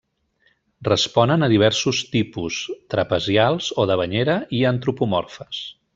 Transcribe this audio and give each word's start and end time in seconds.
Responen 0.87 1.47
a 1.47 1.49
diversos 1.51 1.99
tipus: 2.15 2.57
trapezials 2.95 3.69
o 3.85 3.89
de 3.93 3.99
banyera 4.03 4.39
i 4.61 4.67
antropomorfes. 4.71 5.63